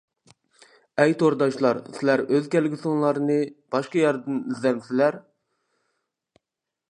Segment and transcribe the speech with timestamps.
[1.01, 3.37] ئەي تورداشلار سىلەر ئۆز كەلگۈسىڭلارنى
[3.75, 5.21] باشقا يەردىن ئىزدەمسىلەر.